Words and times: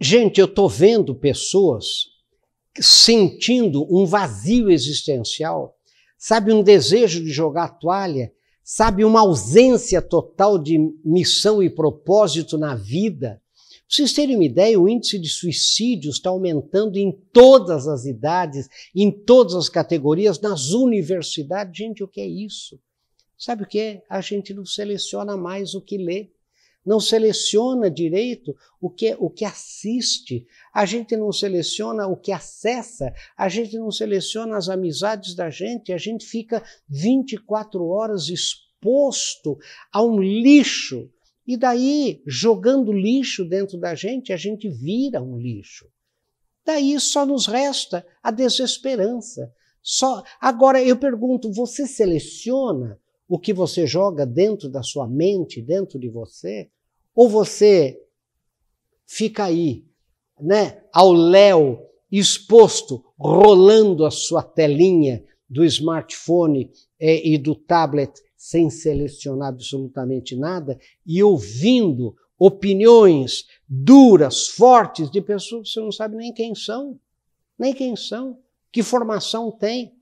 Gente, 0.00 0.40
eu 0.40 0.46
estou 0.46 0.68
vendo 0.68 1.12
pessoas 1.12 2.06
sentindo 2.80 3.84
um 3.92 4.06
vazio 4.06 4.70
existencial, 4.70 5.76
sabe, 6.16 6.52
um 6.52 6.62
desejo 6.62 7.22
de 7.22 7.30
jogar 7.30 7.64
a 7.64 7.68
toalha, 7.68 8.32
sabe, 8.62 9.04
uma 9.04 9.20
ausência 9.20 10.00
total 10.00 10.56
de 10.56 10.78
missão 11.04 11.60
e 11.60 11.68
propósito 11.68 12.56
na 12.56 12.76
vida. 12.76 13.42
Pra 13.50 13.96
vocês 13.96 14.12
terem 14.12 14.36
uma 14.36 14.44
ideia, 14.44 14.78
o 14.78 14.88
índice 14.88 15.18
de 15.18 15.28
suicídios 15.28 16.16
está 16.16 16.30
aumentando 16.30 16.96
em 16.96 17.10
todas 17.32 17.88
as 17.88 18.04
idades, 18.04 18.68
em 18.94 19.10
todas 19.10 19.54
as 19.54 19.68
categorias, 19.68 20.40
nas 20.40 20.70
universidades. 20.70 21.76
Gente, 21.76 22.04
o 22.04 22.08
que 22.08 22.20
é 22.20 22.26
isso? 22.26 22.78
Sabe 23.36 23.64
o 23.64 23.66
que 23.66 23.80
é? 23.80 24.04
A 24.08 24.20
gente 24.20 24.54
não 24.54 24.64
seleciona 24.64 25.36
mais 25.36 25.74
o 25.74 25.80
que 25.80 25.98
lê 25.98 26.30
não 26.84 27.00
seleciona 27.00 27.90
direito 27.90 28.56
o 28.80 28.88
que, 28.88 29.14
o 29.18 29.28
que 29.28 29.44
assiste, 29.44 30.46
a 30.72 30.86
gente 30.86 31.16
não 31.16 31.32
seleciona 31.32 32.06
o 32.06 32.16
que 32.16 32.32
acessa, 32.32 33.12
a 33.36 33.48
gente 33.48 33.78
não 33.78 33.90
seleciona 33.90 34.56
as 34.56 34.68
amizades 34.68 35.34
da 35.34 35.50
gente, 35.50 35.92
a 35.92 35.98
gente 35.98 36.24
fica 36.24 36.62
24 36.88 37.84
horas 37.86 38.28
exposto 38.28 39.58
a 39.92 40.02
um 40.02 40.20
lixo. 40.20 41.10
E 41.46 41.56
daí, 41.56 42.22
jogando 42.26 42.92
lixo 42.92 43.44
dentro 43.44 43.78
da 43.78 43.94
gente, 43.94 44.32
a 44.32 44.36
gente 44.36 44.68
vira 44.68 45.22
um 45.22 45.38
lixo. 45.38 45.86
Daí 46.64 46.98
só 47.00 47.24
nos 47.24 47.46
resta 47.46 48.06
a 48.22 48.30
desesperança. 48.30 49.52
Só 49.82 50.22
Agora 50.38 50.82
eu 50.82 50.98
pergunto, 50.98 51.50
você 51.50 51.86
seleciona 51.86 53.00
o 53.28 53.38
que 53.38 53.52
você 53.52 53.86
joga 53.86 54.24
dentro 54.24 54.68
da 54.68 54.82
sua 54.82 55.06
mente, 55.06 55.60
dentro 55.60 55.98
de 55.98 56.08
você? 56.08 56.70
Ou 57.14 57.28
você 57.28 58.00
fica 59.06 59.44
aí, 59.44 59.84
né, 60.40 60.82
ao 60.92 61.12
léu, 61.12 61.86
exposto, 62.10 63.04
rolando 63.18 64.06
a 64.06 64.10
sua 64.10 64.42
telinha 64.42 65.22
do 65.48 65.64
smartphone 65.64 66.70
eh, 66.98 67.28
e 67.28 67.36
do 67.36 67.54
tablet 67.54 68.12
sem 68.36 68.70
selecionar 68.70 69.48
absolutamente 69.48 70.36
nada 70.36 70.78
e 71.04 71.22
ouvindo 71.22 72.14
opiniões 72.38 73.46
duras, 73.68 74.46
fortes 74.46 75.10
de 75.10 75.20
pessoas 75.20 75.68
que 75.68 75.74
você 75.74 75.80
não 75.80 75.92
sabe 75.92 76.16
nem 76.16 76.32
quem 76.32 76.54
são, 76.54 76.98
nem 77.58 77.74
quem 77.74 77.96
são, 77.96 78.38
que 78.70 78.82
formação 78.82 79.50
tem. 79.50 79.92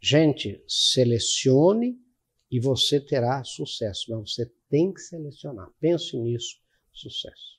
Gente, 0.00 0.62
selecione 0.68 1.98
e 2.50 2.60
você 2.60 3.00
terá 3.00 3.42
sucesso, 3.44 4.06
mas 4.10 4.32
você 4.32 4.50
tem 4.68 4.92
que 4.92 5.00
selecionar. 5.00 5.68
Pense 5.80 6.16
nisso, 6.16 6.58
sucesso. 6.92 7.56